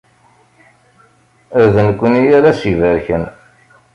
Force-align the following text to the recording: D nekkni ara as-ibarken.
D 1.73 1.75
nekkni 1.87 2.21
ara 2.37 2.47
as-ibarken. 2.51 3.23